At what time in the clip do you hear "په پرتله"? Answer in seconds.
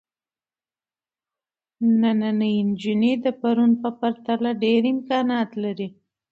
3.81-4.51